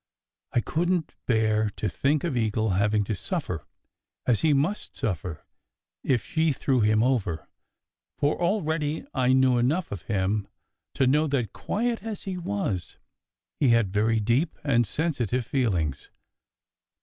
I 0.51 0.61
couldn 0.61 1.03
t 1.03 1.13
bear 1.27 1.69
to 1.75 1.87
think 1.87 2.23
of 2.23 2.35
Eagle 2.35 2.71
having 2.71 3.03
to 3.03 3.13
suffer, 3.13 3.67
as 4.25 4.41
he 4.41 4.51
must 4.51 4.97
suffer 4.97 5.45
if 6.03 6.25
she 6.25 6.53
threw 6.53 6.79
him 6.81 7.03
over, 7.03 7.47
for 8.17 8.35
already 8.41 9.05
I 9.13 9.33
knew 9.33 9.59
enough 9.59 9.91
of 9.91 10.01
him 10.01 10.47
to 10.95 11.05
know 11.05 11.27
that, 11.27 11.53
quiet 11.53 12.01
as 12.01 12.23
he 12.23 12.35
was, 12.35 12.97
he 13.59 13.69
had 13.69 13.93
very 13.93 14.19
deep 14.19 14.57
and 14.63 14.87
sensitive 14.87 15.45
feelings. 15.45 16.09